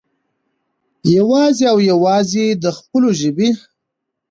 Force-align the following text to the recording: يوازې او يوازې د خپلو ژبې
يوازې 1.17 1.65
او 1.71 1.77
يوازې 1.91 2.45
د 2.63 2.65
خپلو 2.77 3.09
ژبې 3.19 3.49